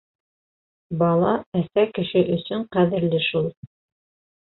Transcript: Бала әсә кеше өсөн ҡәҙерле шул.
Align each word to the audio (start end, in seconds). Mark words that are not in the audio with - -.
Бала 1.01 1.35
әсә 1.61 1.85
кеше 1.99 2.25
өсөн 2.39 2.67
ҡәҙерле 2.79 3.25
шул. 3.31 3.55